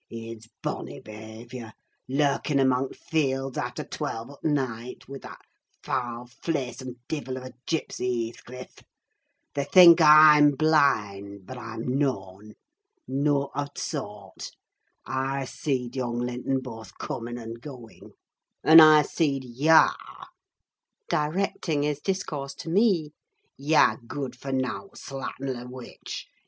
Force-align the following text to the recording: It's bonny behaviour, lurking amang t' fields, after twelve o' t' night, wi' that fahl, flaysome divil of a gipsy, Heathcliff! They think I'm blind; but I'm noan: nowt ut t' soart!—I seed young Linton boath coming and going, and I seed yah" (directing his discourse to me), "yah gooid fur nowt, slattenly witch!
It's 0.09 0.47
bonny 0.63 0.99
behaviour, 0.99 1.73
lurking 2.09 2.59
amang 2.59 2.89
t' 2.89 2.95
fields, 2.95 3.55
after 3.55 3.83
twelve 3.83 4.31
o' 4.31 4.39
t' 4.41 4.47
night, 4.47 5.07
wi' 5.07 5.19
that 5.19 5.37
fahl, 5.83 6.25
flaysome 6.25 6.95
divil 7.07 7.37
of 7.37 7.43
a 7.43 7.53
gipsy, 7.67 8.25
Heathcliff! 8.29 8.77
They 9.53 9.63
think 9.65 10.01
I'm 10.01 10.53
blind; 10.55 11.45
but 11.45 11.59
I'm 11.59 11.99
noan: 11.99 12.53
nowt 13.07 13.51
ut 13.53 13.75
t' 13.75 13.81
soart!—I 13.81 15.45
seed 15.45 15.95
young 15.95 16.17
Linton 16.17 16.61
boath 16.61 16.97
coming 16.97 17.37
and 17.37 17.61
going, 17.61 18.13
and 18.63 18.81
I 18.81 19.03
seed 19.03 19.43
yah" 19.43 19.93
(directing 21.09 21.83
his 21.83 21.99
discourse 21.99 22.55
to 22.55 22.71
me), 22.71 23.11
"yah 23.55 23.97
gooid 24.07 24.35
fur 24.35 24.51
nowt, 24.51 24.97
slattenly 24.97 25.69
witch! 25.69 26.25